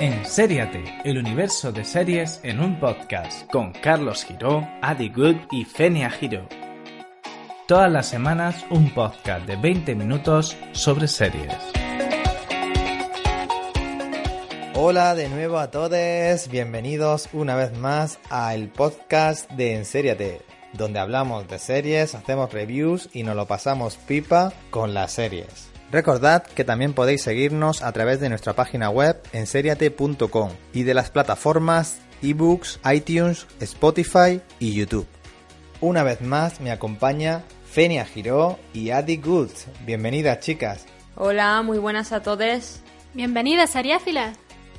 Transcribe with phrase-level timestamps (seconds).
[0.00, 5.64] En Seriate, el universo de series en un podcast con Carlos Giró, Adi Good y
[5.64, 6.46] Fenia Giró.
[7.66, 11.52] Todas las semanas un podcast de 20 minutos sobre series.
[14.76, 20.42] Hola de nuevo a todos, bienvenidos una vez más al podcast de Enseriate,
[20.74, 25.72] donde hablamos de series, hacemos reviews y nos lo pasamos pipa con las series.
[25.90, 31.10] Recordad que también podéis seguirnos a través de nuestra página web enseriate.com y de las
[31.10, 35.06] plataformas ebooks, iTunes, Spotify y YouTube.
[35.80, 39.50] Una vez más me acompaña Fenia Giró y Adi Good.
[39.86, 40.84] Bienvenidas chicas.
[41.14, 42.80] Hola, muy buenas a todos.
[43.14, 44.34] Bienvenidas, Ariáfila.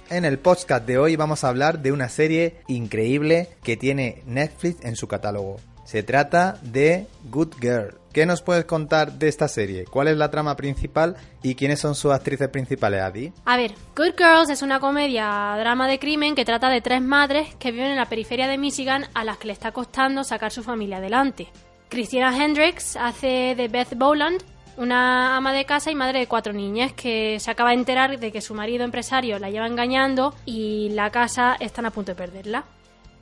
[0.10, 4.84] En el podcast de hoy vamos a hablar de una serie increíble que tiene Netflix
[4.84, 5.58] en su catálogo.
[5.90, 7.96] Se trata de Good Girl.
[8.14, 9.86] ¿Qué nos puedes contar de esta serie?
[9.86, 13.34] ¿Cuál es la trama principal y quiénes son sus actrices principales, Adi?
[13.46, 17.56] A ver, Good Girls es una comedia drama de crimen que trata de tres madres
[17.56, 20.62] que viven en la periferia de Michigan a las que le está costando sacar su
[20.62, 21.48] familia adelante.
[21.90, 24.44] Christina Hendricks hace de Beth Bowland,
[24.78, 28.32] una ama de casa y madre de cuatro niñas que se acaba de enterar de
[28.32, 32.66] que su marido empresario la lleva engañando y la casa están a punto de perderla.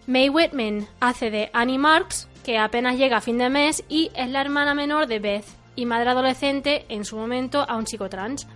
[0.08, 4.30] May Whitman hace de Annie Marks, que apenas llega a fin de mes y es
[4.30, 5.44] la hermana menor de Beth
[5.76, 8.48] y madre adolescente en su momento a un chico trans.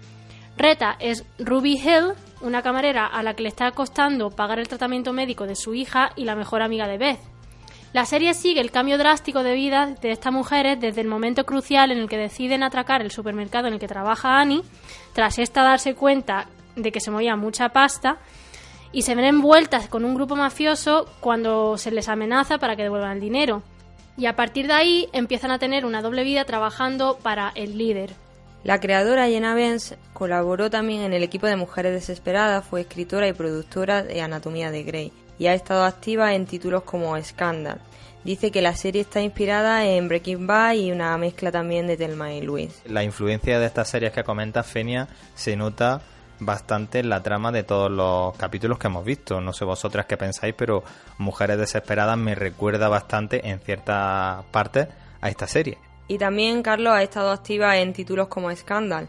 [0.55, 5.11] Reta es Ruby Hill, una camarera a la que le está costando pagar el tratamiento
[5.11, 7.19] médico de su hija y la mejor amiga de Beth.
[7.91, 11.91] La serie sigue el cambio drástico de vida de estas mujeres desde el momento crucial
[11.91, 14.63] en el que deciden atracar el supermercado en el que trabaja Annie,
[15.11, 16.47] tras esta darse cuenta
[16.77, 18.19] de que se movía mucha pasta
[18.93, 23.17] y se ven envueltas con un grupo mafioso cuando se les amenaza para que devuelvan
[23.17, 23.63] el dinero.
[24.17, 28.11] Y a partir de ahí empiezan a tener una doble vida trabajando para el líder.
[28.63, 33.33] La creadora Jenna Benz colaboró también en el equipo de Mujeres Desesperadas, fue escritora y
[33.33, 37.81] productora de Anatomía de Grey y ha estado activa en títulos como Scandal.
[38.23, 42.33] Dice que la serie está inspirada en Breaking Bad y una mezcla también de Thelma
[42.33, 42.87] y Louise.
[42.87, 46.01] La influencia de estas series que comenta Fenia se nota
[46.41, 49.39] bastante la trama de todos los capítulos que hemos visto.
[49.39, 50.83] No sé vosotras qué pensáis, pero
[51.17, 54.87] Mujeres Desesperadas me recuerda bastante en ciertas partes
[55.21, 55.77] a esta serie.
[56.07, 59.07] Y también Carlos ha estado activa en títulos como Scandal,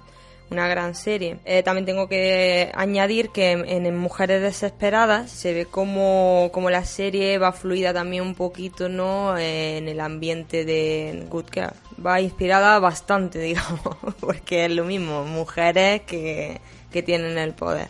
[0.53, 1.39] una gran serie.
[1.45, 7.39] Eh, también tengo que añadir que en, Mujeres Desesperadas se ve como, como, la serie
[7.39, 9.37] va fluida también un poquito ¿no?
[9.39, 11.75] en el ambiente de Good Girl.
[12.05, 16.61] Va inspirada bastante, digamos, porque es lo mismo, mujeres que
[16.93, 17.89] que tienen el poder.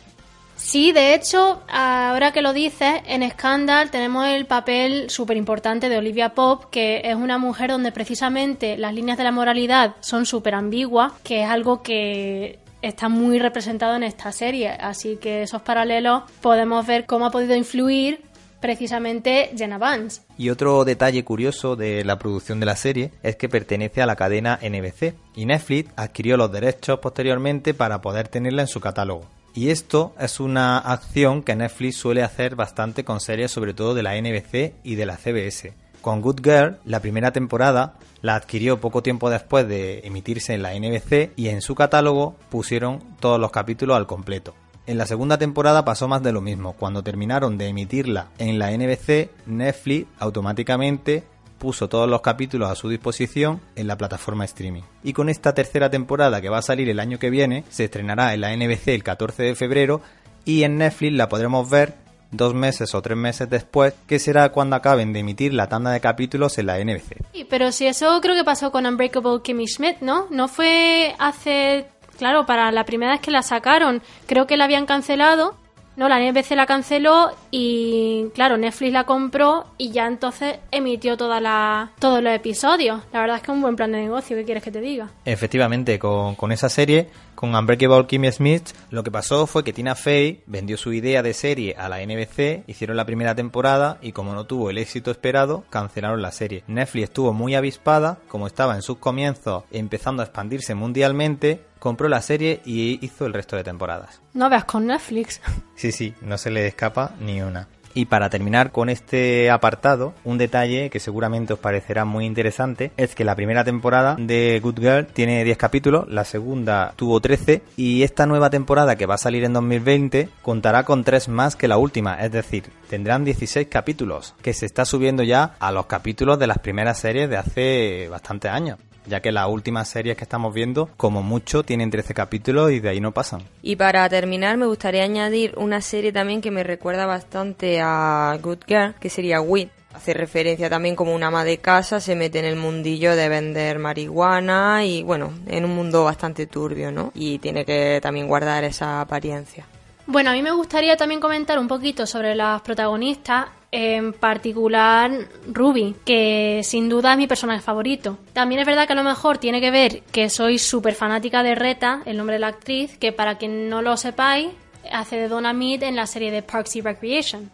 [0.62, 5.99] Sí, de hecho, ahora que lo dices, en Scandal tenemos el papel súper importante de
[5.99, 10.55] Olivia Pope, que es una mujer donde precisamente las líneas de la moralidad son súper
[10.55, 14.69] ambiguas, que es algo que está muy representado en esta serie.
[14.71, 18.23] Así que esos paralelos podemos ver cómo ha podido influir
[18.61, 20.23] precisamente Jenna Vance.
[20.39, 24.17] Y otro detalle curioso de la producción de la serie es que pertenece a la
[24.17, 29.27] cadena NBC y Netflix adquirió los derechos posteriormente para poder tenerla en su catálogo.
[29.54, 34.02] Y esto es una acción que Netflix suele hacer bastante con series sobre todo de
[34.02, 35.74] la NBC y de la CBS.
[36.00, 40.74] Con Good Girl, la primera temporada la adquirió poco tiempo después de emitirse en la
[40.74, 44.54] NBC y en su catálogo pusieron todos los capítulos al completo.
[44.86, 46.72] En la segunda temporada pasó más de lo mismo.
[46.72, 51.24] Cuando terminaron de emitirla en la NBC, Netflix automáticamente
[51.62, 54.83] puso todos los capítulos a su disposición en la plataforma streaming.
[55.05, 58.34] Y con esta tercera temporada que va a salir el año que viene, se estrenará
[58.34, 60.00] en la NBC el 14 de febrero
[60.44, 61.94] y en Netflix la podremos ver
[62.32, 66.00] dos meses o tres meses después, que será cuando acaben de emitir la tanda de
[66.00, 67.19] capítulos en la NBC.
[67.32, 70.26] Sí, pero si eso creo que pasó con Unbreakable Kimmy Schmidt, ¿no?
[70.31, 71.87] ¿No fue hace
[72.19, 75.55] claro, para la primera vez que la sacaron, creo que la habían cancelado.
[75.97, 81.41] No, la NBC la canceló y, claro, Netflix la compró y ya entonces emitió toda
[81.41, 83.03] la, todos los episodios.
[83.12, 85.11] La verdad es que es un buen plan de negocio, ¿qué quieres que te diga?
[85.25, 89.94] Efectivamente, con, con esa serie, con Unbreakable Kimmy Smith, lo que pasó fue que Tina
[89.94, 94.33] Fey vendió su idea de serie a la NBC, hicieron la primera temporada y como
[94.35, 96.65] no tuvo el éxito esperado, cancelaron la serie.
[96.69, 102.23] Netflix estuvo muy avispada, como estaba en sus comienzos empezando a expandirse mundialmente, compró la
[102.23, 104.23] serie y hizo el resto de temporadas.
[104.34, 105.40] No veas con Netflix.
[105.75, 107.67] Sí, sí, no se le escapa ni una.
[107.93, 113.17] Y para terminar con este apartado, un detalle que seguramente os parecerá muy interesante es
[113.17, 118.05] que la primera temporada de Good Girl tiene 10 capítulos, la segunda tuvo 13 y
[118.05, 121.79] esta nueva temporada que va a salir en 2020 contará con 3 más que la
[121.79, 126.46] última, es decir, tendrán 16 capítulos, que se está subiendo ya a los capítulos de
[126.46, 130.90] las primeras series de hace bastantes años ya que las últimas series que estamos viendo,
[130.96, 133.43] como mucho, tienen 13 capítulos y de ahí no pasan.
[133.62, 138.64] Y para terminar, me gustaría añadir una serie también que me recuerda bastante a Good
[138.66, 139.70] Girl, que sería Wit.
[139.94, 143.78] Hace referencia también como una ama de casa se mete en el mundillo de vender
[143.78, 147.12] marihuana y bueno, en un mundo bastante turbio, ¿no?
[147.14, 149.66] Y tiene que también guardar esa apariencia.
[150.06, 155.10] Bueno, a mí me gustaría también comentar un poquito sobre las protagonistas en particular
[155.46, 158.19] Ruby, que sin duda es mi personaje favorito.
[158.34, 161.54] También es verdad que a lo mejor tiene que ver que soy súper fanática de
[161.54, 164.50] Reta, el nombre de la actriz, que para quien no lo sepáis,
[164.92, 167.50] hace de Donna Mead en la serie de Parks y Recreation.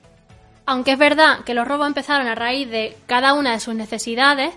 [0.66, 4.52] Aunque es verdad que los robos empezaron a raíz de cada una de sus necesidades,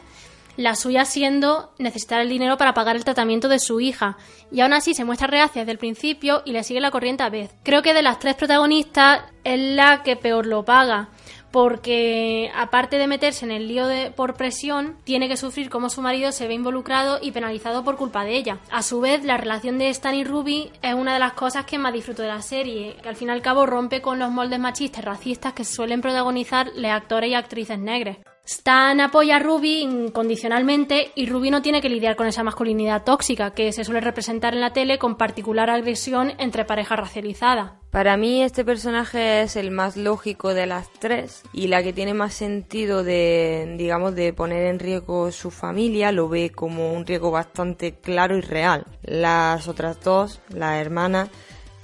[0.57, 4.17] la suya siendo necesitar el dinero para pagar el tratamiento de su hija,
[4.51, 7.29] y aún así se muestra reacia desde el principio y le sigue la corriente a
[7.29, 7.51] vez.
[7.63, 11.09] Creo que de las tres protagonistas es la que peor lo paga,
[11.51, 16.31] porque aparte de meterse en el lío por presión, tiene que sufrir como su marido
[16.31, 18.59] se ve involucrado y penalizado por culpa de ella.
[18.71, 21.77] A su vez, la relación de Stan y Ruby es una de las cosas que
[21.77, 24.59] más disfruto de la serie, que al fin y al cabo rompe con los moldes
[24.59, 28.17] machistas racistas que suelen protagonizar los actores y actrices negras.
[28.45, 33.51] Stan apoya a Ruby incondicionalmente y Ruby no tiene que lidiar con esa masculinidad tóxica
[33.51, 37.80] que se suele representar en la tele con particular agresión entre parejas racializadas.
[37.91, 42.13] Para mí este personaje es el más lógico de las tres y la que tiene
[42.13, 47.31] más sentido de, digamos, de poner en riesgo su familia, lo ve como un riesgo
[47.31, 48.85] bastante claro y real.
[49.03, 51.31] Las otras dos, las hermanas,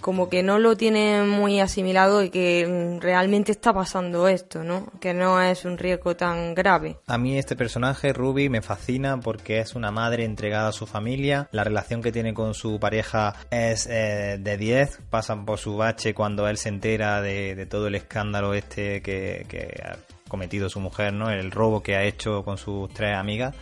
[0.07, 4.87] como que no lo tiene muy asimilado y que realmente está pasando esto, ¿no?
[5.01, 6.95] Que no es un riesgo tan grave.
[7.07, 11.49] A mí este personaje, Ruby, me fascina porque es una madre entregada a su familia.
[11.51, 14.99] La relación que tiene con su pareja es eh, de 10.
[15.09, 19.77] Pasan por su bache cuando él se entera de, todo el escándalo este que, que
[19.83, 19.97] ha
[20.29, 21.29] cometido su mujer, ¿no?
[21.31, 23.53] El robo que ha hecho con sus tres amigas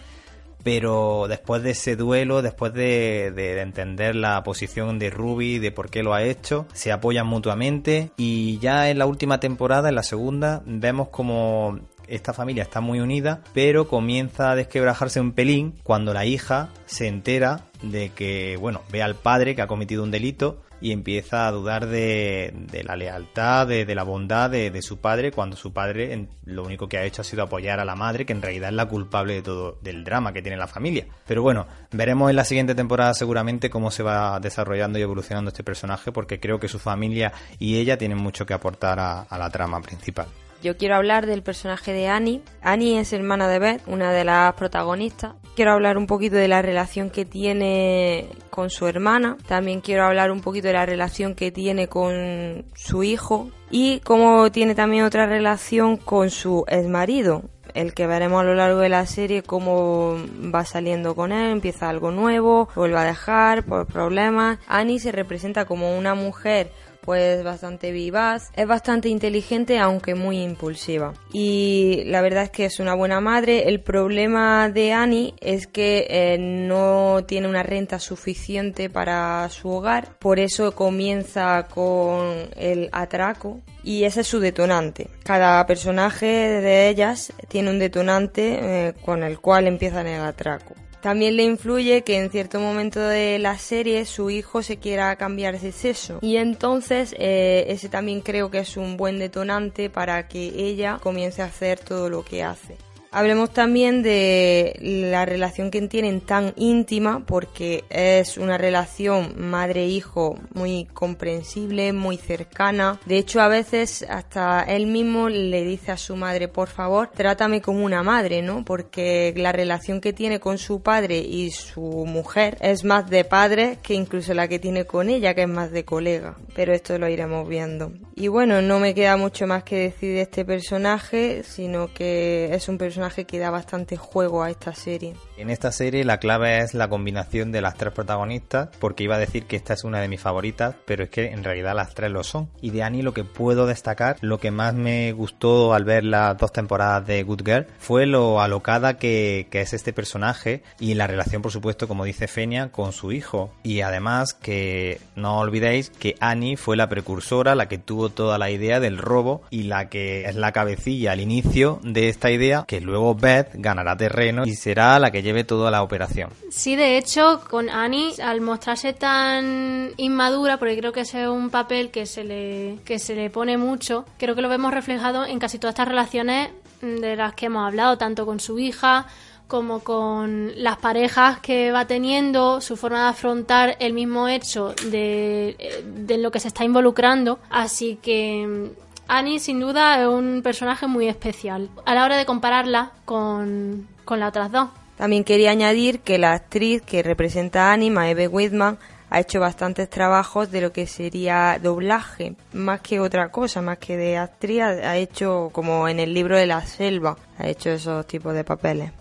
[0.65, 3.27] pero después de ese duelo, después de,
[3.61, 8.57] entender la posición de Ruby, de por qué lo ha hecho, se apoyan mutuamente y
[8.57, 11.77] ya en la última temporada, en la segunda, vemos como
[12.07, 17.07] esta familia está muy unida, pero comienza a desquebrajarse un pelín cuando la hija se
[17.07, 21.51] entera de que, bueno, ve al padre que ha cometido un delito y empieza a
[21.51, 26.87] dudar de, la lealtad, de, la bondad de, su padre, cuando su padre lo único
[26.87, 29.33] que ha hecho ha sido apoyar a la madre, que en realidad es la culpable
[29.35, 31.05] de todo, del drama que tiene la familia.
[31.27, 35.63] Pero bueno, veremos en la siguiente temporada seguramente cómo se va desarrollando y evolucionando este
[35.63, 39.81] personaje, porque creo que su familia y ella tienen mucho que aportar a la trama
[39.81, 40.27] principal.
[40.65, 42.41] Yo quiero hablar del personaje de Annie.
[42.63, 45.35] Annie es hermana de Beth, una de las protagonistas.
[45.55, 49.37] Quiero hablar un poquito de la relación que tiene con su hermana.
[49.47, 53.51] También quiero hablar un poquito de la relación que tiene con su hijo.
[53.69, 57.43] Y cómo tiene también otra relación con su exmarido,
[57.75, 60.15] el que veremos a lo largo de la serie cómo
[60.53, 64.57] va saliendo con él, empieza algo nuevo, vuelve a dejar por problemas.
[64.67, 66.71] Annie se representa como una mujer
[67.05, 71.13] pues bastante vivaz, es bastante inteligente aunque muy impulsiva.
[71.31, 73.69] Y la verdad es que es una buena madre.
[73.69, 80.17] El problema de Annie es que eh, no tiene una renta suficiente para su hogar,
[80.19, 85.07] por eso comienza con el atraco y ese es su detonante.
[85.23, 90.75] Cada personaje de ellas tiene un detonante eh, con el cual empiezan el atraco.
[91.05, 95.59] También le influye que en cierto momento de la serie su hijo se quiera cambiar
[95.59, 96.17] de sexo.
[96.23, 101.43] Y entonces eh, ese también creo que es un buen detonante para que ella comience
[101.43, 102.75] a hacer todo lo que hace.
[103.15, 110.83] Hablemos también de la relación que tienen tan íntima porque es una relación madre-hijo muy
[110.91, 112.99] comprensible, muy cercana.
[113.05, 117.61] De hecho, a veces hasta él mismo le dice a su madre, por favor, trátame
[117.61, 118.65] como una madre, ¿no?
[118.65, 123.79] Porque la relación que tiene con su padre y su mujer es más de padre
[123.81, 126.35] que incluso la que tiene con ella, que es más de colega.
[126.53, 127.93] Pero esto lo iremos viendo.
[128.13, 132.67] Y bueno, no me queda mucho más que decir de este personaje, sino que es
[132.67, 135.15] un personaje que da bastante juego a esta serie.
[135.37, 139.19] En esta serie la clave es la combinación de las tres protagonistas, porque iba a
[139.19, 142.11] decir que esta es una de mis favoritas, pero es que en realidad las tres
[142.11, 142.49] lo son.
[142.61, 146.37] Y de Annie lo que puedo destacar, lo que más me gustó al ver las
[146.37, 151.07] dos temporadas de Good Girl, fue lo alocada que, que es este personaje y la
[151.07, 153.51] relación, por supuesto, como dice Fenia, con su hijo.
[153.63, 158.49] Y además que no olvidéis que Annie fue la precursora, la que tuvo toda la
[158.49, 162.81] idea del robo y la que es la cabecilla al inicio de esta idea, que
[162.85, 166.29] luego Beth ganará terreno y será la que lleve toda la operación.
[166.49, 171.49] Sí, de hecho, con Annie, al mostrarse tan inmadura, porque creo que ese es un
[171.49, 175.39] papel que se le, que se le pone mucho, creo que lo vemos reflejado en
[175.39, 176.49] casi todas estas relaciones
[176.81, 179.07] de las que hemos hablado, tanto con su hija
[179.47, 185.83] como con las parejas que va teniendo, su forma de afrontar el mismo hecho de,
[185.85, 187.39] de lo que se está involucrando.
[187.49, 188.71] Así que
[189.07, 194.19] Annie sin duda es un personaje muy especial a la hora de compararla con, con
[194.19, 194.69] las otras dos.
[194.97, 198.77] También quería añadir que la actriz que representa a Annie, Maeve Whitman,
[199.09, 203.97] ha hecho bastantes trabajos de lo que sería doblaje, más que otra cosa, más que
[203.97, 208.33] de actriz, ha hecho como en el libro de la selva, ha hecho esos tipos
[208.33, 208.91] de papeles.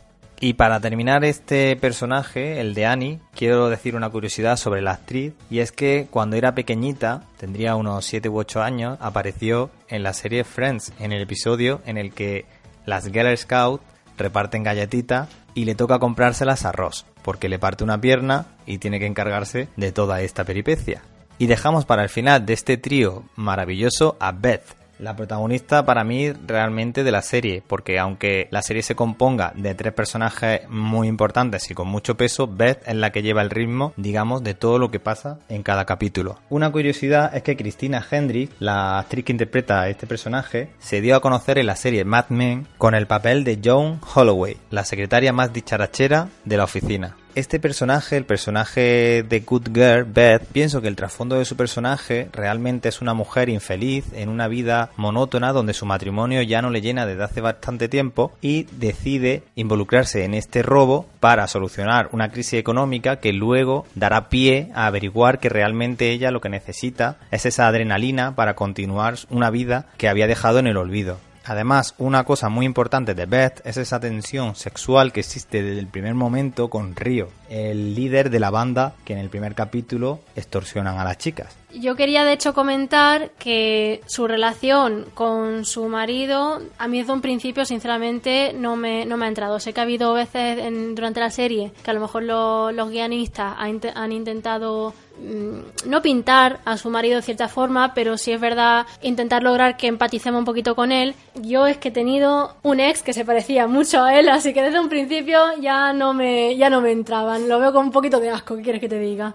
[0.45, 5.33] Y para terminar este personaje, el de Annie, quiero decir una curiosidad sobre la actriz,
[5.49, 10.13] y es que cuando era pequeñita, tendría unos 7 u 8 años, apareció en la
[10.13, 12.45] serie Friends, en el episodio en el que
[12.85, 13.83] las Girl Scouts
[14.19, 18.99] reparten galletitas y le toca comprárselas a Ross, porque le parte una pierna y tiene
[18.99, 21.01] que encargarse de toda esta peripecia.
[21.39, 26.33] Y dejamos para el final de este trío maravilloso a Beth, la protagonista para mí
[26.33, 31.71] realmente de la serie, porque aunque la serie se componga de tres personajes muy importantes
[31.71, 34.91] y con mucho peso, Beth es la que lleva el ritmo, digamos, de todo lo
[34.91, 36.39] que pasa en cada capítulo.
[36.51, 41.17] Una curiosidad es que Christina Hendricks, la actriz que interpreta a este personaje, se dio
[41.17, 45.33] a conocer en la serie Mad Men con el papel de Joan Holloway, la secretaria
[45.33, 47.17] más dicharachera de la oficina.
[47.35, 52.29] Este personaje, el personaje de Good Girl, Beth, pienso que el trasfondo de su personaje
[52.33, 56.81] realmente es una mujer infeliz en una vida monótona donde su matrimonio ya no le
[56.81, 62.55] llena desde hace bastante tiempo y decide involucrarse en este robo para solucionar una crisis
[62.55, 67.67] económica que luego dará pie a averiguar que realmente ella lo que necesita es esa
[67.67, 71.19] adrenalina para continuar una vida que había dejado en el olvido.
[71.47, 75.87] Además, una cosa muy importante de Beth es esa tensión sexual que existe desde el
[75.87, 80.99] primer momento con Río, el líder de la banda que en el primer capítulo extorsionan
[80.99, 81.57] a las chicas.
[81.73, 87.21] Yo quería de hecho comentar que su relación con su marido a mí desde un
[87.21, 89.59] principio sinceramente no me, no me ha entrado.
[89.59, 93.55] Sé que ha habido veces en, durante la serie que a lo mejor los guionistas
[93.59, 98.87] han intentado Mm, no pintar a su marido de cierta forma, pero si es verdad
[99.01, 101.15] intentar lograr que empaticemos un poquito con él.
[101.41, 104.63] Yo es que he tenido un ex que se parecía mucho a él, así que
[104.63, 106.91] desde un principio ya no me, ya no me
[107.39, 109.35] Lo veo con un poquito de asco, ¿qué quieres que te diga?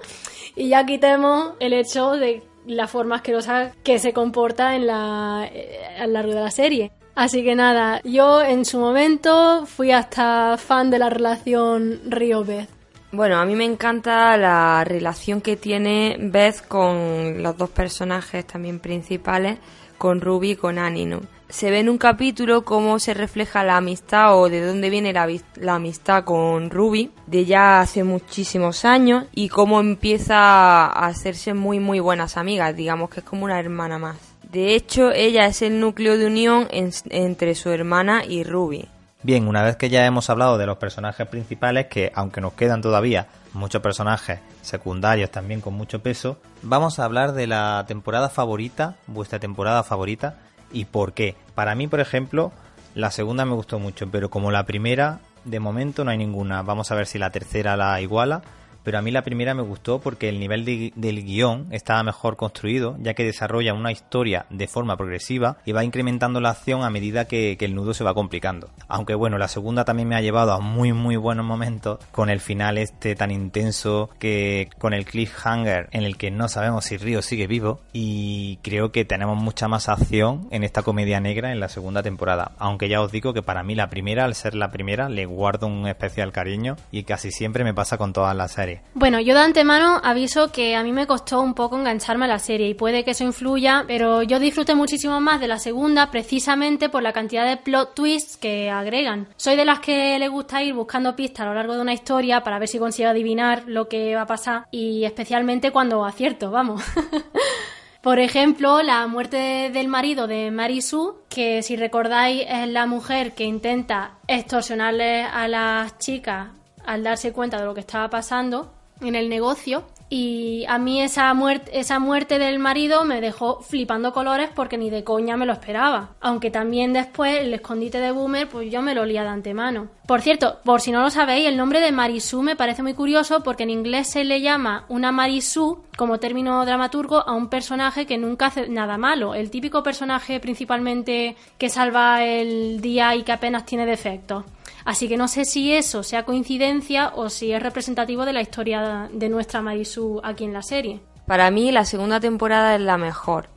[0.56, 5.80] Y ya quitemos el hecho de la forma asquerosa que se comporta en la, eh,
[6.00, 6.92] a lo largo de la serie.
[7.16, 12.70] Así que nada, yo en su momento fui hasta fan de la relación Río-Beth.
[13.12, 18.80] Bueno, a mí me encanta la relación que tiene Beth con los dos personajes también
[18.80, 19.58] principales,
[20.00, 21.22] con Ruby y con Annie, ¿no?
[21.50, 25.28] Se ve en un capítulo cómo se refleja la amistad o de dónde viene la,
[25.56, 31.80] la amistad con Ruby, de ya hace muchísimos años, y cómo empieza a hacerse muy
[31.80, 34.18] muy buenas amigas, digamos que es como una hermana más.
[34.52, 38.88] De hecho, ella es el núcleo de unión entre su hermana y Ruby.
[39.22, 42.82] Bien, una vez que ya hemos hablado de los personajes principales, que aunque nos quedan
[42.82, 48.96] todavía muchos personajes secundarios también con mucho peso, vamos a hablar de la temporada favorita,
[49.08, 50.38] vuestra temporada favorita,
[50.72, 51.36] y por qué.
[51.56, 52.52] Para mí, por ejemplo,
[52.96, 56.62] la segunda me gustó mucho, pero como la primera, de momento no hay ninguna.
[56.62, 58.42] Vamos a ver si la tercera la iguala
[58.84, 62.96] pero a mí la primera me gustó porque el nivel del guion estaba mejor construido,
[63.00, 67.26] ya que desarrolla una historia de forma progresiva y va incrementando la acción a medida
[67.26, 68.70] que, el nudo se va complicando.
[68.88, 72.40] Aunque bueno, la segunda también me ha llevado a muy muy buenos momentos con el
[72.40, 77.22] final este tan intenso que con el cliffhanger en el que no sabemos si Río
[77.22, 81.70] sigue vivo y creo que tenemos mucha más acción en esta comedia negra en la
[81.70, 82.54] segunda temporada.
[82.58, 85.68] Aunque ya os digo que para mí la primera, al ser la primera, le guardo
[85.68, 89.42] un especial cariño y casi siempre me pasa con todas las series bueno, yo de
[89.42, 93.04] antemano aviso que a mí me costó un poco engancharme a la serie y puede
[93.04, 97.48] que eso influya, pero yo disfruté muchísimo más de la segunda precisamente por la cantidad
[97.48, 99.28] de plot twists que agregan.
[99.38, 102.44] Soy de las que le gusta ir buscando pistas a lo largo de una historia
[102.44, 106.84] para ver si consigo adivinar lo que va a pasar y especialmente cuando acierto, vamos.
[108.02, 113.34] Por ejemplo, la muerte del marido de Mary Sue que si recordáis es la mujer
[113.34, 116.48] que intenta extorsionarle a las chicas
[116.86, 118.72] al darse cuenta de lo que estaba pasando
[119.02, 124.12] en el negocio y a mí esa muerte, esa muerte del marido me dejó flipando
[124.12, 126.16] colores porque ni de coña me lo esperaba.
[126.20, 129.88] Aunque también después el escondite de Boomer, pues yo me lo lía de antemano.
[130.08, 133.44] Por cierto, por si no lo sabéis, el nombre de Marisú me parece muy curioso
[133.44, 138.18] porque en inglés se le llama una Marisú como término dramaturgo a un personaje que
[138.18, 139.36] nunca hace nada malo.
[139.36, 144.44] El típico personaje principalmente que salva el día y que apenas tiene defectos.
[144.86, 149.10] Así que no sé si eso sea coincidencia o si es representativo de la historia
[149.12, 151.02] de nuestra Marisú aquí en la serie.
[151.26, 153.50] Para mí la segunda temporada es la mejor.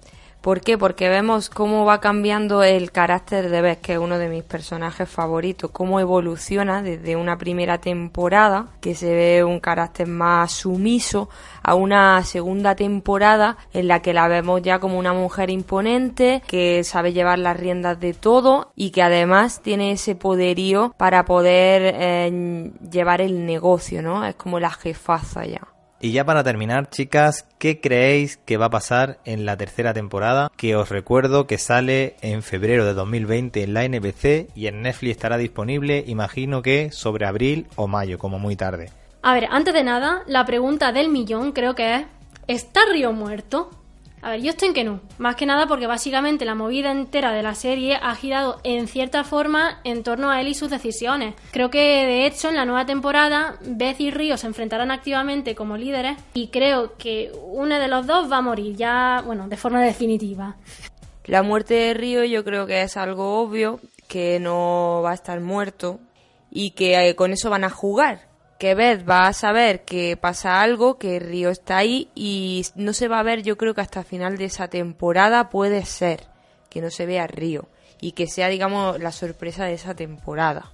[0.43, 0.77] ¿Por qué?
[0.77, 5.09] Porque vemos cómo va cambiando el carácter de Beth, que es uno de mis personajes
[5.09, 11.29] favoritos, cómo evoluciona desde una primera temporada, que se ve un carácter más sumiso,
[11.63, 16.83] a una segunda temporada en la que la vemos ya como una mujer imponente, que
[16.83, 22.73] sabe llevar las riendas de todo y que además tiene ese poderío para poder eh,
[22.91, 24.27] llevar el negocio, ¿no?
[24.27, 25.72] Es como la jefaza ya.
[26.05, 30.51] Y ya para terminar, chicas, ¿qué creéis que va a pasar en la tercera temporada?
[30.57, 35.13] Que os recuerdo que sale en febrero de 2020 en la NBC y en Netflix
[35.13, 38.91] estará disponible, imagino que sobre abril o mayo, como muy tarde.
[39.23, 42.07] A ver, antes de nada, la pregunta del millón creo que es,
[42.49, 43.71] ¿está Río muerto?
[44.25, 45.00] A ver, yo estoy en que no.
[45.19, 49.25] Más que nada porque básicamente la movida entera de la serie ha girado en cierta
[49.25, 51.35] forma en torno a él y sus decisiones.
[51.50, 55.76] Creo que de hecho en la nueva temporada Beth y Río se enfrentarán activamente como
[55.76, 59.83] líderes y creo que uno de los dos va a morir ya, bueno, de forma
[59.83, 60.55] definitiva.
[61.25, 65.41] La muerte de Río yo creo que es algo obvio, que no va a estar
[65.41, 65.99] muerto
[66.49, 68.32] y que eh, con eso van a jugar
[68.62, 73.09] que Beth va a saber que pasa algo, que Río está ahí y no se
[73.09, 76.28] va a ver yo creo que hasta final de esa temporada puede ser
[76.71, 77.69] que no se vea Río
[78.00, 80.71] y que sea digamos la sorpresa de esa temporada.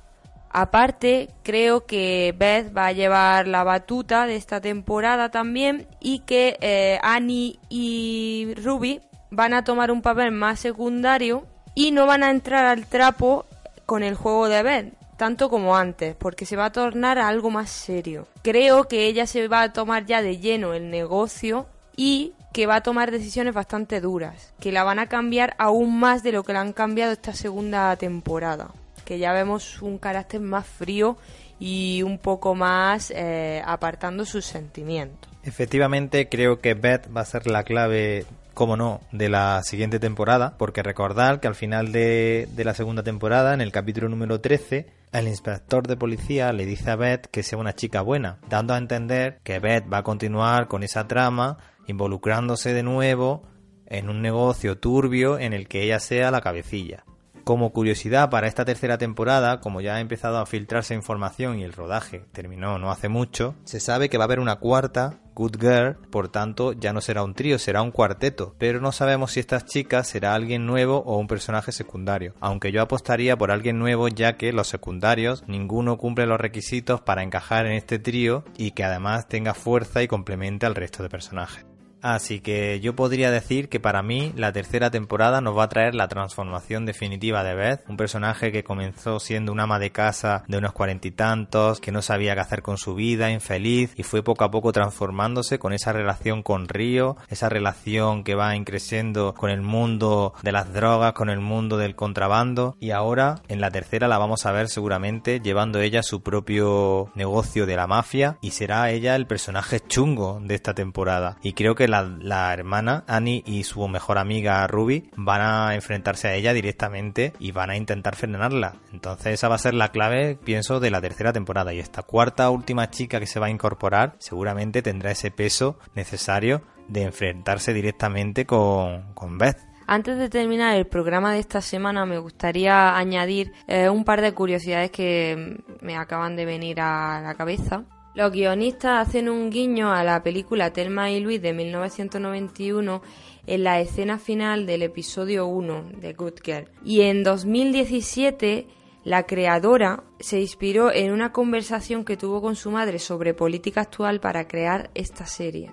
[0.50, 6.58] Aparte, creo que Beth va a llevar la batuta de esta temporada también y que
[6.60, 12.28] eh, Annie y Ruby van a tomar un papel más secundario y no van a
[12.28, 13.46] entrar al trapo
[13.86, 17.50] con el juego de Beth tanto como antes, porque se va a tornar a algo
[17.50, 18.26] más serio.
[18.42, 22.76] Creo que ella se va a tomar ya de lleno el negocio y que va
[22.76, 26.52] a tomar decisiones bastante duras, que la van a cambiar aún más de lo que
[26.52, 28.70] la han cambiado esta segunda temporada,
[29.04, 31.18] que ya vemos un carácter más frío
[31.58, 35.30] y un poco más eh, apartando sus sentimientos.
[35.42, 38.24] Efectivamente, creo que Beth va a ser la clave
[38.58, 43.04] como no, de la siguiente temporada, porque recordar que al final de, de, la segunda
[43.04, 47.44] temporada, en el capítulo número 13, el inspector de policía le dice a Beth que
[47.44, 51.58] sea una chica buena, dando a entender que Beth va a continuar con esa trama,
[51.86, 53.44] involucrándose de nuevo
[53.86, 57.04] en un negocio turbio en el que ella sea la cabecilla.
[57.48, 61.72] Como curiosidad para esta tercera temporada, como ya ha empezado a filtrarse información y el
[61.72, 65.96] rodaje terminó no hace mucho, se sabe que va a haber una cuarta Good Girl,
[66.10, 69.62] por tanto ya no será un trío, será un cuarteto, pero no sabemos si esta
[69.62, 74.36] chica será alguien nuevo o un personaje secundario, aunque yo apostaría por alguien nuevo ya
[74.36, 79.26] que los secundarios ninguno cumple los requisitos para encajar en este trío y que además
[79.26, 81.67] tenga fuerza y complemente al resto de personajes.
[82.02, 85.94] Así que yo podría decir que para mí la tercera temporada nos va a traer
[85.94, 90.58] la transformación definitiva de Beth, un personaje que comenzó siendo una ama de casa de
[90.58, 94.22] unos cuarenta y tantos, que no sabía qué hacer con su vida, infeliz, y fue
[94.22, 99.50] poco a poco transformándose con esa relación con Río, esa relación que va increciendo con
[99.50, 104.08] el mundo de las drogas, con el mundo del contrabando, y ahora en la tercera
[104.08, 108.90] la vamos a ver seguramente llevando ella su propio negocio de la mafia, y será
[108.90, 111.38] ella el personaje chungo de esta temporada.
[111.42, 116.34] Y creo que la, hermana Annie y su mejor amiga Ruby van a enfrentarse a
[116.34, 118.74] ella directamente y van a intentar frenarla.
[118.92, 121.72] Entonces esa va a ser la clave, pienso, de la tercera temporada.
[121.72, 126.62] Y esta cuarta última chica que se va a incorporar seguramente tendrá ese peso necesario
[126.88, 129.68] de enfrentarse directamente con, con Beth.
[129.90, 134.34] Antes de terminar el programa de esta semana me gustaría añadir eh, un par de
[134.34, 137.84] curiosidades que me acaban de venir a la cabeza.
[138.18, 143.00] Los guionistas hacen un guiño a la película Telma y Luis de 1991
[143.46, 146.68] en la escena final del episodio 1 de Good Girl.
[146.84, 148.66] Y en 2017
[149.04, 154.18] la creadora se inspiró en una conversación que tuvo con su madre sobre política actual
[154.18, 155.72] para crear esta serie.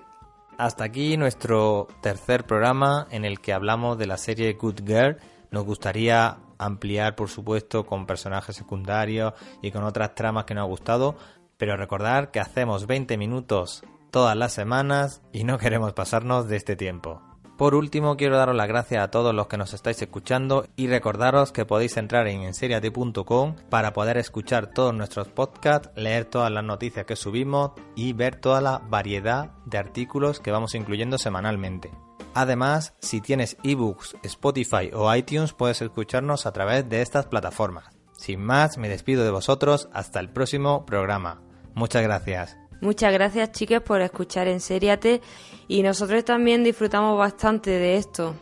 [0.56, 5.16] Hasta aquí nuestro tercer programa en el que hablamos de la serie Good Girl.
[5.50, 10.68] Nos gustaría ampliar, por supuesto, con personajes secundarios y con otras tramas que nos ha
[10.68, 11.16] gustado,
[11.56, 16.76] pero recordar que hacemos 20 minutos todas las semanas y no queremos pasarnos de este
[16.76, 17.22] tiempo.
[17.56, 21.52] Por último, quiero daros las gracias a todos los que nos estáis escuchando y recordaros
[21.52, 27.06] que podéis entrar en enseriate.com para poder escuchar todos nuestros podcasts, leer todas las noticias
[27.06, 31.90] que subimos y ver toda la variedad de artículos que vamos incluyendo semanalmente.
[32.34, 37.86] Además, si tienes ebooks, Spotify o iTunes, puedes escucharnos a través de estas plataformas.
[38.12, 41.45] Sin más, me despido de vosotros hasta el próximo programa.
[41.76, 42.56] Muchas gracias.
[42.80, 45.20] Muchas gracias, chicas, por escuchar en Seriate
[45.68, 48.34] y nosotros también disfrutamos bastante de esto.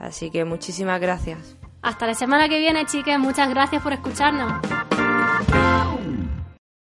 [0.00, 1.56] Así que muchísimas gracias.
[1.82, 3.18] Hasta la semana que viene, chicas.
[3.18, 4.87] Muchas gracias por escucharnos.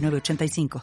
[0.00, 0.68] 906985.